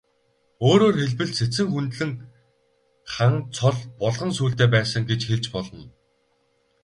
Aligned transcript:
Өөрөөр 0.67 0.95
хэлбэл, 0.99 1.31
Сэцэн 1.39 1.67
хүндлэн 1.73 2.11
хан 3.13 3.33
цол 3.55 3.77
булган 4.01 4.31
сүүлтэй 4.37 4.69
байсан 4.75 5.03
гэж 5.09 5.21
хэлж 5.25 5.45
болно. 5.55 5.83